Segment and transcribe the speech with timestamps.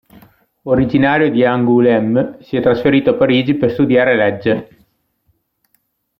[0.63, 4.85] Originario di Angoulême, si è trasferito a Parigi per studiare legge.